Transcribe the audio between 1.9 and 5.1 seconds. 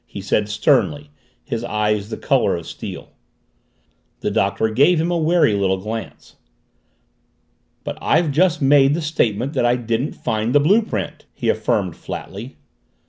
the color of steel. The Doctor gave